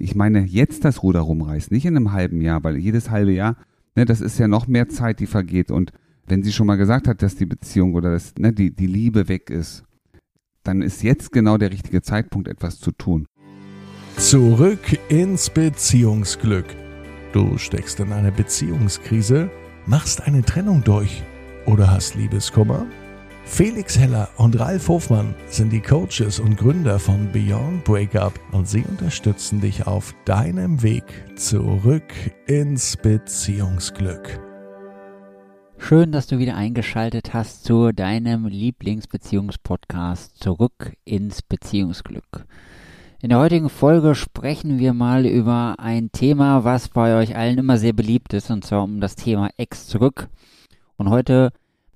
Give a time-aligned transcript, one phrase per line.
[0.00, 3.56] ich meine jetzt das Ruder rumreißt, nicht in einem halben Jahr, weil jedes halbe Jahr,
[3.94, 5.70] ne, das ist ja noch mehr Zeit, die vergeht.
[5.70, 5.92] Und
[6.26, 9.28] wenn sie schon mal gesagt hat, dass die Beziehung oder das, ne, die, die Liebe
[9.28, 9.84] weg ist,
[10.62, 13.26] dann ist jetzt genau der richtige Zeitpunkt, etwas zu tun.
[14.16, 16.66] Zurück ins Beziehungsglück.
[17.32, 19.50] Du steckst in einer Beziehungskrise,
[19.86, 21.22] machst eine Trennung durch
[21.66, 22.86] oder hast Liebeskummer?
[23.50, 28.84] Felix Heller und Ralf Hofmann sind die Coaches und Gründer von Beyond Breakup und sie
[28.84, 31.02] unterstützen dich auf deinem Weg
[31.34, 32.04] zurück
[32.46, 34.38] ins Beziehungsglück.
[35.76, 42.46] Schön, dass du wieder eingeschaltet hast zu deinem Lieblingsbeziehungspodcast Zurück ins Beziehungsglück.
[43.20, 47.78] In der heutigen Folge sprechen wir mal über ein Thema, was bei euch allen immer
[47.78, 50.28] sehr beliebt ist, und zwar um das Thema Ex zurück.
[50.96, 51.50] Und heute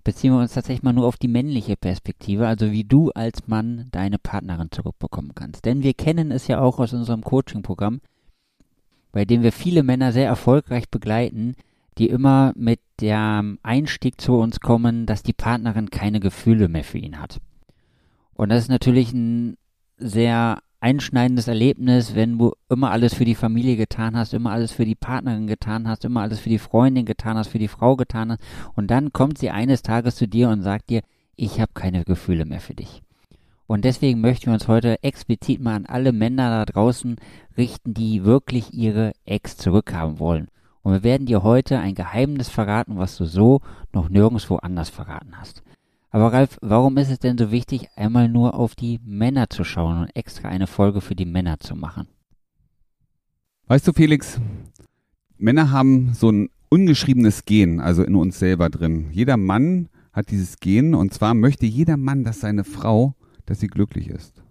[0.05, 3.89] beziehen wir uns tatsächlich mal nur auf die männliche Perspektive, also wie du als Mann
[3.93, 5.65] deine Partnerin zurückbekommen kannst.
[5.65, 8.01] Denn wir kennen es ja auch aus unserem Coaching-Programm,
[9.13, 11.55] bei dem wir viele Männer sehr erfolgreich begleiten,
[11.99, 16.99] die immer mit dem Einstieg zu uns kommen, dass die Partnerin keine Gefühle mehr für
[16.99, 17.41] ihn hat.
[18.35, 19.57] Und das ist natürlich ein
[19.99, 24.85] sehr einschneidendes Erlebnis, wenn du immer alles für die Familie getan hast, immer alles für
[24.85, 28.33] die Partnerin getan hast, immer alles für die Freundin getan hast, für die Frau getan
[28.33, 28.43] hast
[28.75, 31.03] und dann kommt sie eines Tages zu dir und sagt dir,
[31.37, 33.03] ich habe keine Gefühle mehr für dich.
[33.69, 37.17] Und deswegen möchten wir uns heute explizit mal an alle Männer da draußen
[37.57, 40.49] richten, die wirklich ihre Ex zurückhaben wollen.
[40.83, 43.61] Und wir werden dir heute ein Geheimnis verraten, was du so
[43.93, 45.63] noch nirgendwo anders verraten hast.
[46.15, 49.99] Aber Ralf, warum ist es denn so wichtig, einmal nur auf die Männer zu schauen
[49.99, 52.07] und extra eine Folge für die Männer zu machen?
[53.67, 54.39] Weißt du, Felix,
[55.39, 59.09] Männer haben so ein ungeschriebenes Gen, also in uns selber drin.
[59.11, 63.15] Jeder Mann hat dieses Gen und zwar möchte jeder Mann, dass seine Frau,
[63.47, 64.43] dass sie glücklich ist.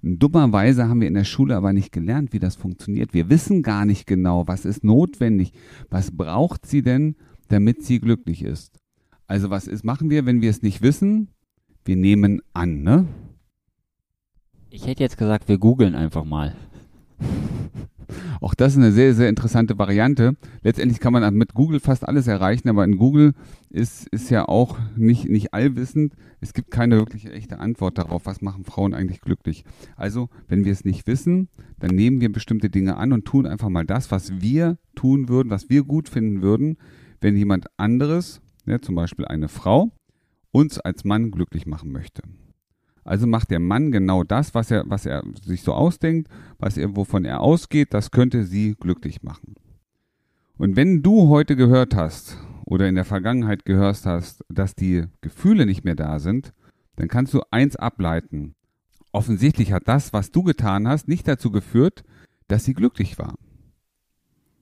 [0.00, 3.12] Dummerweise haben wir in der Schule aber nicht gelernt, wie das funktioniert.
[3.12, 5.52] Wir wissen gar nicht genau, was ist notwendig,
[5.90, 7.16] was braucht sie denn,
[7.48, 8.79] damit sie glücklich ist.
[9.30, 11.28] Also was ist, machen wir, wenn wir es nicht wissen?
[11.84, 13.06] Wir nehmen an, ne?
[14.70, 16.56] Ich hätte jetzt gesagt, wir googeln einfach mal.
[18.40, 20.34] Auch das ist eine sehr, sehr interessante Variante.
[20.62, 23.34] Letztendlich kann man mit Google fast alles erreichen, aber in Google
[23.68, 26.14] ist, ist ja auch nicht, nicht allwissend.
[26.40, 29.62] Es gibt keine wirkliche echte Antwort darauf, was machen Frauen eigentlich glücklich.
[29.94, 33.68] Also, wenn wir es nicht wissen, dann nehmen wir bestimmte Dinge an und tun einfach
[33.68, 36.78] mal das, was wir tun würden, was wir gut finden würden,
[37.20, 39.90] wenn jemand anderes ne, zum Beispiel eine Frau,
[40.52, 42.22] uns als Mann glücklich machen möchte.
[43.04, 46.96] Also macht der Mann genau das, was er, was er sich so ausdenkt, was er,
[46.96, 49.54] wovon er ausgeht, das könnte sie glücklich machen.
[50.56, 52.36] Und wenn du heute gehört hast
[52.66, 56.52] oder in der Vergangenheit gehört hast, dass die Gefühle nicht mehr da sind,
[56.96, 58.54] dann kannst du eins ableiten.
[59.12, 62.04] Offensichtlich hat das, was du getan hast, nicht dazu geführt,
[62.48, 63.34] dass sie glücklich war.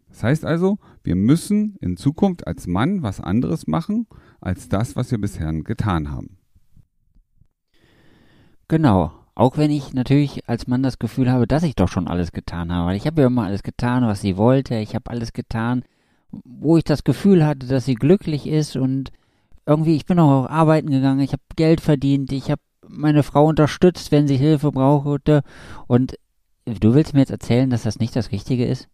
[0.08, 4.06] Das heißt also, wir müssen in Zukunft als Mann was anderes machen,
[4.41, 6.38] als das, was wir bisher getan haben.
[8.68, 9.12] Genau.
[9.34, 12.72] Auch wenn ich natürlich als Mann das Gefühl habe, dass ich doch schon alles getan
[12.72, 12.97] habe.
[12.97, 14.74] Ich habe ja immer alles getan, was sie wollte.
[14.76, 15.84] Ich habe alles getan,
[16.30, 18.74] wo ich das Gefühl hatte, dass sie glücklich ist.
[18.76, 19.12] Und
[19.64, 21.20] irgendwie, ich bin auch arbeiten gegangen.
[21.20, 22.32] Ich habe Geld verdient.
[22.32, 25.42] Ich habe meine Frau unterstützt, wenn sie Hilfe brauchte.
[25.86, 26.18] Und
[26.64, 28.88] du willst mir jetzt erzählen, dass das nicht das Richtige ist?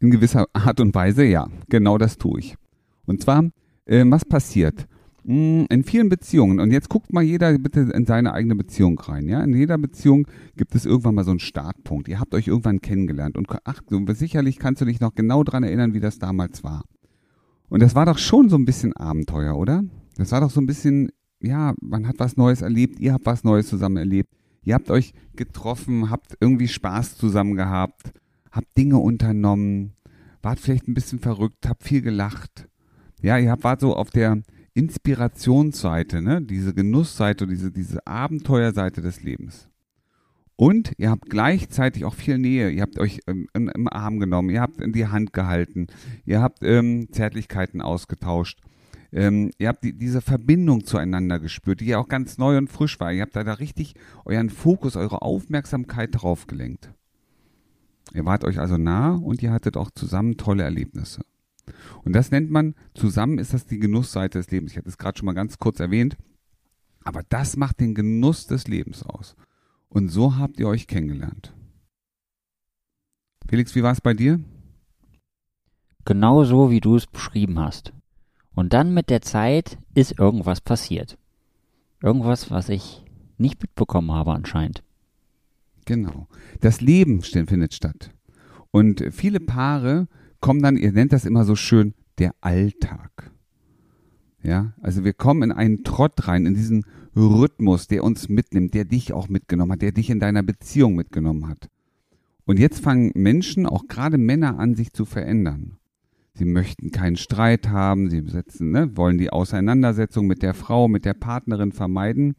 [0.00, 2.56] In gewisser Art und Weise, ja, genau das tue ich.
[3.06, 3.44] Und zwar,
[3.86, 4.86] äh, was passiert?
[5.24, 9.26] Hm, in vielen Beziehungen, und jetzt guckt mal jeder bitte in seine eigene Beziehung rein,
[9.26, 9.42] ja.
[9.42, 12.08] In jeder Beziehung gibt es irgendwann mal so einen Startpunkt.
[12.08, 13.80] Ihr habt euch irgendwann kennengelernt und ach,
[14.10, 16.84] sicherlich kannst du dich noch genau daran erinnern, wie das damals war.
[17.68, 19.82] Und das war doch schon so ein bisschen Abenteuer, oder?
[20.16, 23.44] Das war doch so ein bisschen, ja, man hat was Neues erlebt, ihr habt was
[23.44, 24.30] Neues zusammen erlebt.
[24.62, 28.12] Ihr habt euch getroffen, habt irgendwie Spaß zusammen gehabt
[28.56, 29.92] habt Dinge unternommen,
[30.42, 32.68] wart vielleicht ein bisschen verrückt, habt viel gelacht.
[33.22, 34.42] Ja, ihr habt, wart so auf der
[34.74, 36.42] Inspirationsseite, ne?
[36.42, 39.68] diese Genussseite, diese, diese Abenteuerseite des Lebens.
[40.56, 42.70] Und ihr habt gleichzeitig auch viel Nähe.
[42.70, 45.86] Ihr habt euch im, im, im Arm genommen, ihr habt in die Hand gehalten,
[46.24, 48.60] ihr habt ähm, Zärtlichkeiten ausgetauscht.
[49.12, 52.98] Ähm, ihr habt die, diese Verbindung zueinander gespürt, die ja auch ganz neu und frisch
[53.00, 53.12] war.
[53.12, 53.94] Ihr habt da, da richtig
[54.24, 56.90] euren Fokus, eure Aufmerksamkeit drauf gelenkt.
[58.14, 61.22] Ihr wart euch also nah und ihr hattet auch zusammen tolle Erlebnisse.
[62.04, 64.72] Und das nennt man, zusammen ist das die Genussseite des Lebens.
[64.72, 66.16] Ich hatte es gerade schon mal ganz kurz erwähnt.
[67.04, 69.36] Aber das macht den Genuss des Lebens aus.
[69.88, 71.52] Und so habt ihr euch kennengelernt.
[73.48, 74.40] Felix, wie war es bei dir?
[76.04, 77.92] Genau so, wie du es beschrieben hast.
[78.54, 81.18] Und dann mit der Zeit ist irgendwas passiert.
[82.00, 83.04] Irgendwas, was ich
[83.38, 84.82] nicht mitbekommen habe anscheinend.
[85.86, 86.26] Genau.
[86.60, 88.10] Das Leben findet statt.
[88.70, 90.08] Und viele Paare
[90.40, 93.30] kommen dann, ihr nennt das immer so schön, der Alltag.
[94.42, 96.84] Ja, also wir kommen in einen Trott rein, in diesen
[97.16, 101.48] Rhythmus, der uns mitnimmt, der dich auch mitgenommen hat, der dich in deiner Beziehung mitgenommen
[101.48, 101.68] hat.
[102.44, 105.78] Und jetzt fangen Menschen, auch gerade Männer, an, sich zu verändern.
[106.34, 111.04] Sie möchten keinen Streit haben, sie setzen, ne, wollen die Auseinandersetzung mit der Frau, mit
[111.04, 112.36] der Partnerin vermeiden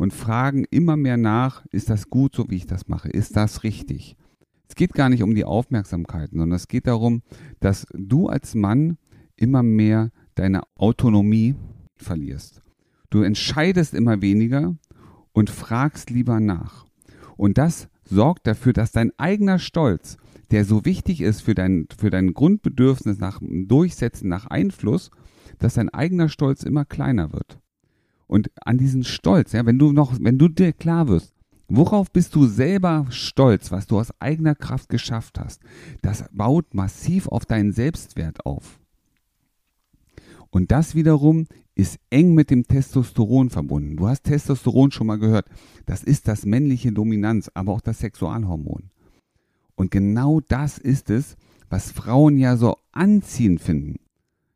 [0.00, 3.10] und fragen immer mehr nach, ist das gut, so wie ich das mache?
[3.10, 4.16] Ist das richtig?
[4.66, 7.20] Es geht gar nicht um die Aufmerksamkeit, sondern es geht darum,
[7.60, 8.96] dass du als Mann
[9.36, 11.54] immer mehr deine Autonomie
[11.96, 12.62] verlierst.
[13.10, 14.74] Du entscheidest immer weniger
[15.32, 16.86] und fragst lieber nach.
[17.36, 20.16] Und das sorgt dafür, dass dein eigener Stolz,
[20.50, 25.10] der so wichtig ist für dein, für dein Grundbedürfnis nach Durchsetzen, nach Einfluss,
[25.58, 27.60] dass dein eigener Stolz immer kleiner wird.
[28.30, 31.34] Und an diesen Stolz, ja, wenn du noch, wenn du dir klar wirst,
[31.66, 35.60] worauf bist du selber stolz, was du aus eigener Kraft geschafft hast,
[36.00, 38.78] das baut massiv auf deinen Selbstwert auf.
[40.50, 43.96] Und das wiederum ist eng mit dem Testosteron verbunden.
[43.96, 45.46] Du hast Testosteron schon mal gehört.
[45.86, 48.90] Das ist das männliche Dominanz, aber auch das Sexualhormon.
[49.74, 51.36] Und genau das ist es,
[51.68, 53.96] was Frauen ja so anziehend finden.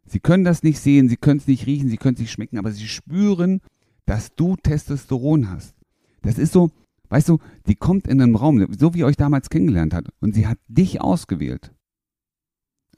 [0.06, 2.58] Sie können das nicht sehen, sie können es nicht riechen, sie können es nicht schmecken,
[2.58, 3.60] aber sie spüren,
[4.06, 5.74] dass du Testosteron hast.
[6.22, 6.70] Das ist so,
[7.08, 10.34] weißt du, die kommt in einen Raum, so wie ihr euch damals kennengelernt hat, und
[10.34, 11.72] sie hat dich ausgewählt.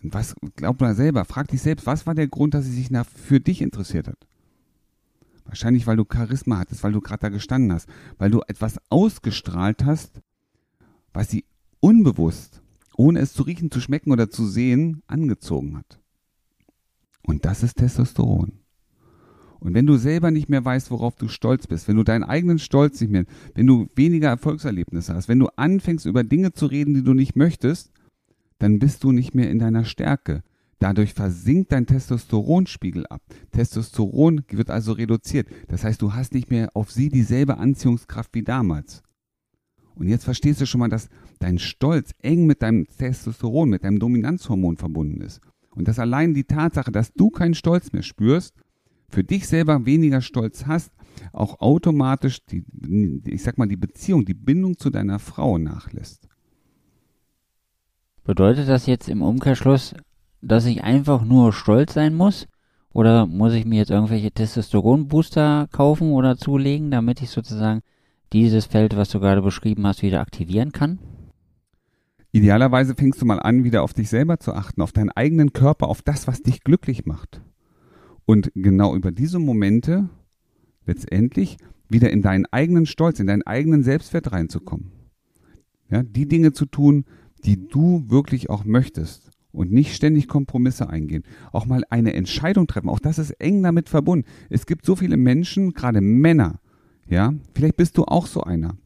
[0.03, 1.25] Und was glaubt man selber?
[1.25, 4.27] Frag dich selbst, was war der Grund, dass sie sich nach, für dich interessiert hat?
[5.45, 7.89] Wahrscheinlich, weil du Charisma hattest, weil du gerade da gestanden hast,
[8.19, 10.21] weil du etwas ausgestrahlt hast,
[11.13, 11.45] was sie
[11.81, 12.63] unbewusst,
[12.97, 16.01] ohne es zu riechen, zu schmecken oder zu sehen, angezogen hat.
[17.27, 18.53] Und das ist Testosteron.
[19.59, 22.59] Und wenn du selber nicht mehr weißt, worauf du stolz bist, wenn du deinen eigenen
[22.59, 23.25] Stolz nicht mehr,
[23.55, 27.37] wenn du weniger Erfolgserlebnisse hast, wenn du anfängst über Dinge zu reden, die du nicht
[27.37, 27.91] möchtest,
[28.59, 30.43] dann bist du nicht mehr in deiner Stärke.
[30.79, 33.23] Dadurch versinkt dein Testosteronspiegel ab.
[33.51, 35.49] Testosteron wird also reduziert.
[35.69, 39.03] Das heißt, du hast nicht mehr auf sie dieselbe Anziehungskraft wie damals.
[39.95, 41.09] Und jetzt verstehst du schon mal, dass
[41.39, 45.41] dein Stolz eng mit deinem Testosteron, mit deinem Dominanzhormon verbunden ist.
[45.77, 48.55] Und dass allein die Tatsache, dass du keinen Stolz mehr spürst,
[49.09, 50.91] für dich selber weniger Stolz hast,
[51.33, 52.65] auch automatisch die,
[53.27, 56.29] ich sag mal, die Beziehung, die Bindung zu deiner Frau nachlässt.
[58.25, 59.95] Bedeutet das jetzt im Umkehrschluss,
[60.41, 62.49] dass ich einfach nur stolz sein muss?
[62.93, 67.83] Oder muss ich mir jetzt irgendwelche Testosteron-Booster kaufen oder zulegen, damit ich sozusagen
[68.33, 70.99] dieses Feld, was du gerade beschrieben hast, wieder aktivieren kann?
[72.37, 75.89] Idealerweise fängst du mal an, wieder auf dich selber zu achten, auf deinen eigenen Körper,
[75.89, 77.41] auf das, was dich glücklich macht.
[78.27, 80.11] Und genau über diese Momente
[80.85, 81.57] letztendlich
[81.89, 84.93] wieder in deinen eigenen Stolz, in deinen eigenen Selbstwert reinzukommen.
[85.89, 87.07] Ja, die Dinge zu tun,
[87.47, 91.23] die du wirklich auch möchtest und nicht ständig Kompromisse eingehen.
[91.53, 92.91] Auch mal eine Entscheidung treffen.
[92.91, 94.29] Auch das ist eng damit verbunden.
[94.51, 96.61] Es gibt so viele Menschen, gerade Männer,
[97.09, 98.77] ja, vielleicht bist du auch so einer,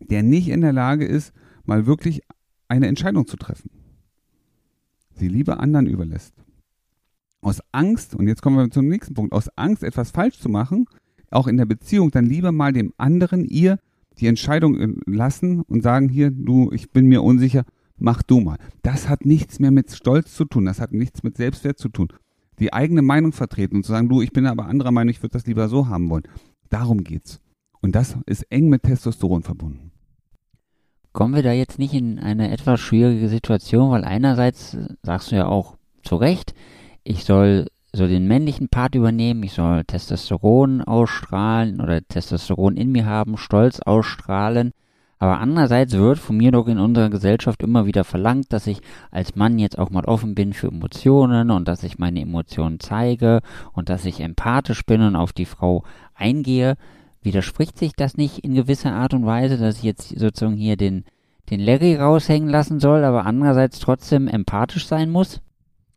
[0.00, 1.34] der nicht in der Lage ist,
[1.66, 2.22] mal wirklich
[2.70, 3.70] eine Entscheidung zu treffen.
[5.14, 6.34] Sie lieber anderen überlässt.
[7.42, 10.86] Aus Angst, und jetzt kommen wir zum nächsten Punkt, aus Angst, etwas falsch zu machen,
[11.30, 13.78] auch in der Beziehung, dann lieber mal dem anderen, ihr,
[14.18, 17.64] die Entscheidung lassen und sagen, hier, du, ich bin mir unsicher,
[17.96, 18.58] mach du mal.
[18.82, 22.08] Das hat nichts mehr mit Stolz zu tun, das hat nichts mit Selbstwert zu tun.
[22.58, 25.32] Die eigene Meinung vertreten und zu sagen, du, ich bin aber anderer Meinung, ich würde
[25.32, 26.28] das lieber so haben wollen.
[26.68, 27.40] Darum geht's.
[27.80, 29.89] Und das ist eng mit Testosteron verbunden.
[31.12, 35.46] Kommen wir da jetzt nicht in eine etwas schwierige Situation, weil einerseits sagst du ja
[35.46, 36.54] auch zu Recht,
[37.02, 43.06] ich soll so den männlichen Part übernehmen, ich soll Testosteron ausstrahlen oder Testosteron in mir
[43.06, 44.72] haben, Stolz ausstrahlen.
[45.18, 49.36] Aber andererseits wird von mir doch in unserer Gesellschaft immer wieder verlangt, dass ich als
[49.36, 53.40] Mann jetzt auch mal offen bin für Emotionen und dass ich meine Emotionen zeige
[53.72, 55.82] und dass ich empathisch bin und auf die Frau
[56.14, 56.76] eingehe.
[57.22, 61.04] Widerspricht sich das nicht in gewisser Art und Weise, dass ich jetzt sozusagen hier den,
[61.50, 65.40] den Larry raushängen lassen soll, aber andererseits trotzdem empathisch sein muss?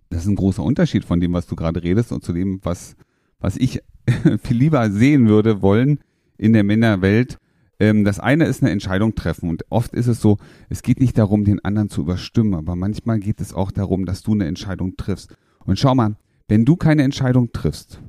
[0.09, 2.95] Das ist ein großer Unterschied von dem, was du gerade redest und zu dem, was,
[3.39, 3.81] was ich
[4.43, 5.99] viel lieber sehen würde wollen
[6.37, 7.37] in der Männerwelt
[7.83, 10.37] ähm, das eine ist eine Entscheidung treffen und oft ist es so,
[10.69, 14.21] es geht nicht darum, den anderen zu überstimmen, aber manchmal geht es auch darum, dass
[14.21, 15.35] du eine Entscheidung triffst.
[15.65, 16.15] Und schau mal,
[16.47, 17.99] wenn du keine Entscheidung triffst,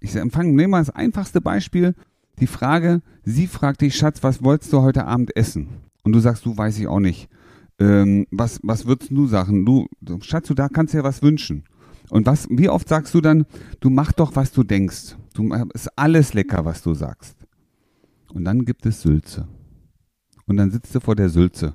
[0.00, 1.94] ich empfange, nehme mal das einfachste Beispiel,
[2.40, 5.68] die Frage, sie fragt dich, Schatz, was wolltest du heute Abend essen?
[6.02, 7.28] Und du sagst, du weiß ich auch nicht.
[7.78, 9.64] Ähm, was, was würdest du sagen?
[9.64, 9.88] Du,
[10.20, 11.64] Schatz, du da kannst ja was wünschen.
[12.10, 13.46] Und was, wie oft sagst du dann,
[13.80, 15.16] du mach doch, was du denkst.
[15.32, 17.36] Du, ist alles lecker, was du sagst.
[18.32, 19.48] Und dann gibt es Sülze.
[20.46, 21.74] Und dann sitzt du vor der Sülze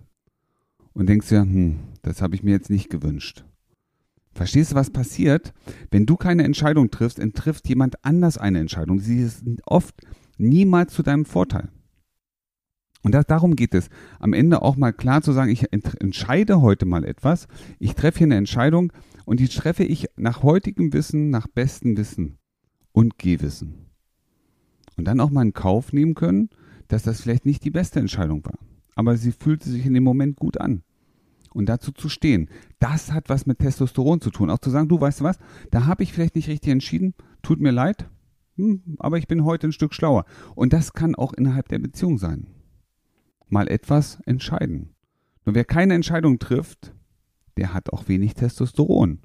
[0.94, 3.44] und denkst dir, hm, das habe ich mir jetzt nicht gewünscht.
[4.34, 5.54] Verstehst du, was passiert?
[5.92, 9.00] Wenn du keine Entscheidung triffst, trifft jemand anders eine Entscheidung.
[9.00, 9.96] Sie ist oft
[10.40, 11.70] niemals zu deinem Vorteil.
[13.02, 13.90] Und das, darum geht es.
[14.20, 17.48] Am Ende auch mal klar zu sagen, ich entscheide heute mal etwas.
[17.80, 18.92] Ich treffe hier eine Entscheidung
[19.26, 22.40] und die treffe ich nach heutigem Wissen, nach bestem Wissen
[22.92, 23.86] und Gehwissen.
[24.98, 26.50] Und dann auch mal in Kauf nehmen können,
[26.90, 28.60] dass das vielleicht nicht die beste Entscheidung war.
[28.96, 30.84] Aber sie fühlte sich in dem Moment gut an.
[31.52, 34.50] Und dazu zu stehen, das hat was mit Testosteron zu tun.
[34.50, 35.40] Auch zu sagen, du weißt du was,
[35.72, 38.10] da habe ich vielleicht nicht richtig entschieden, tut mir leid,
[38.60, 40.26] hm, aber ich bin heute ein Stück schlauer.
[40.56, 42.48] Und das kann auch innerhalb der Beziehung sein
[43.50, 44.90] mal etwas entscheiden.
[45.46, 46.94] Nur wer keine Entscheidung trifft,
[47.58, 49.20] der hat auch wenig Testosteron.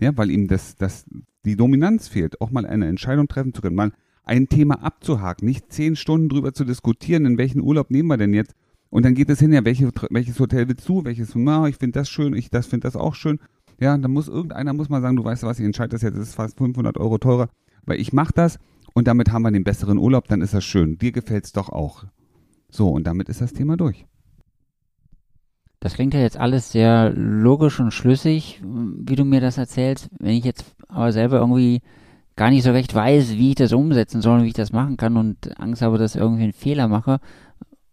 [0.00, 1.04] Ja, weil ihm das, das,
[1.44, 3.92] die Dominanz fehlt, auch mal eine Entscheidung treffen zu können, mal
[4.24, 8.34] ein Thema abzuhaken, nicht zehn Stunden drüber zu diskutieren, in welchen Urlaub nehmen wir denn
[8.34, 8.54] jetzt?
[8.88, 12.00] Und dann geht es hin, ja, welche, welches Hotel willst du, welches, na, ich finde
[12.00, 13.38] das schön, ich das finde das auch schön.
[13.78, 16.28] Ja, dann muss irgendeiner muss mal sagen, du weißt was, ich entscheide das jetzt, das
[16.28, 17.48] ist fast 500 Euro teurer,
[17.84, 18.58] weil ich mache das
[18.94, 20.98] und damit haben wir den besseren Urlaub, dann ist das schön.
[20.98, 22.04] Dir gefällt es doch auch.
[22.70, 24.06] So, und damit ist das Thema durch.
[25.80, 30.10] Das klingt ja jetzt alles sehr logisch und schlüssig, wie du mir das erzählst.
[30.18, 31.80] Wenn ich jetzt aber selber irgendwie
[32.36, 34.96] gar nicht so recht weiß, wie ich das umsetzen soll und wie ich das machen
[34.96, 37.20] kann und Angst habe, dass ich irgendwie einen Fehler mache,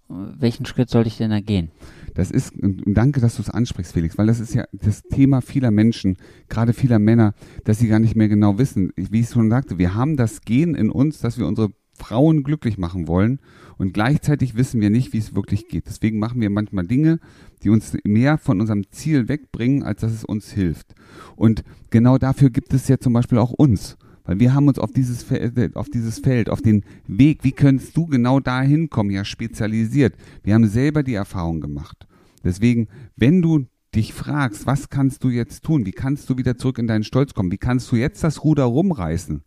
[0.10, 1.70] welchen Schritt sollte ich denn da gehen?
[2.14, 5.72] Das ist, danke, dass du es ansprichst, Felix, weil das ist ja das Thema vieler
[5.72, 6.18] Menschen,
[6.50, 7.34] gerade vieler Männer,
[7.64, 8.92] dass sie gar nicht mehr genau wissen.
[8.96, 12.78] Wie ich schon sagte, wir haben das Gen in uns, dass wir unsere Frauen glücklich
[12.78, 13.40] machen wollen
[13.78, 15.88] und gleichzeitig wissen wir nicht, wie es wirklich geht.
[15.88, 17.20] Deswegen machen wir manchmal Dinge,
[17.64, 20.94] die uns mehr von unserem Ziel wegbringen, als dass es uns hilft.
[21.36, 23.98] Und genau dafür gibt es ja zum Beispiel auch uns.
[24.28, 27.98] Weil wir haben uns auf dieses, Feld, auf dieses Feld, auf den Weg, wie könntest
[27.98, 30.16] du genau da hinkommen, ja spezialisiert.
[30.44, 32.06] Wir haben selber die Erfahrung gemacht.
[32.44, 33.66] Deswegen, wenn du
[33.96, 35.86] dich fragst, was kannst du jetzt tun?
[35.86, 37.52] Wie kannst du wieder zurück in deinen Stolz kommen?
[37.52, 39.42] Wie kannst du jetzt das Ruder rumreißen?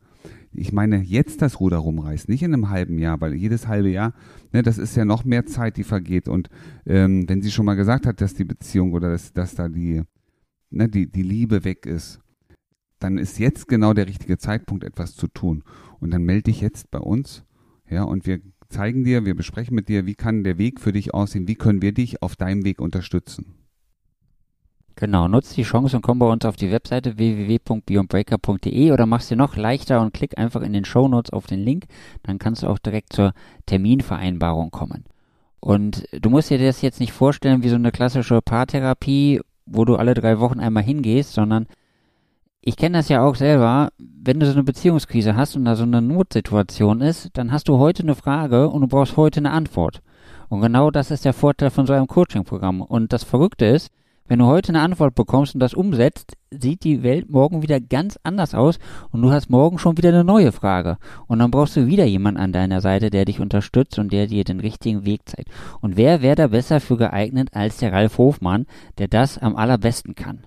[0.52, 4.14] ich meine, jetzt das Ruder rumreißen, nicht in einem halben Jahr, weil jedes halbe Jahr,
[4.52, 6.28] ne, das ist ja noch mehr Zeit, die vergeht.
[6.28, 6.48] Und
[6.86, 10.02] ähm, wenn sie schon mal gesagt hat, dass die Beziehung oder dass, dass da die,
[10.70, 12.20] ne, die, die Liebe weg ist,
[13.00, 15.64] dann ist jetzt genau der richtige Zeitpunkt, etwas zu tun.
[15.98, 17.44] Und dann melde dich jetzt bei uns,
[17.88, 21.12] ja, und wir zeigen dir, wir besprechen mit dir, wie kann der Weg für dich
[21.12, 23.56] aussehen, wie können wir dich auf deinem Weg unterstützen.
[24.96, 29.36] Genau, nutzt die Chance und komm bei uns auf die Webseite www.beyondbreaker.de oder mach's dir
[29.36, 31.86] noch leichter und klick einfach in den Show Notes auf den Link,
[32.22, 33.32] dann kannst du auch direkt zur
[33.66, 35.04] Terminvereinbarung kommen.
[35.58, 39.96] Und du musst dir das jetzt nicht vorstellen wie so eine klassische Paartherapie, wo du
[39.96, 41.66] alle drei Wochen einmal hingehst, sondern
[42.62, 45.84] ich kenne das ja auch selber, wenn du so eine Beziehungskrise hast und da so
[45.84, 50.02] eine Notsituation ist, dann hast du heute eine Frage und du brauchst heute eine Antwort.
[50.50, 52.82] Und genau das ist der Vorteil von so einem Coaching-Programm.
[52.82, 53.90] Und das Verrückte ist,
[54.26, 58.18] wenn du heute eine Antwort bekommst und das umsetzt, sieht die Welt morgen wieder ganz
[58.22, 58.78] anders aus
[59.10, 60.98] und du hast morgen schon wieder eine neue Frage.
[61.26, 64.44] Und dann brauchst du wieder jemanden an deiner Seite, der dich unterstützt und der dir
[64.44, 65.50] den richtigen Weg zeigt.
[65.80, 68.66] Und wer wäre da besser für geeignet als der Ralf Hofmann,
[68.98, 70.44] der das am allerbesten kann?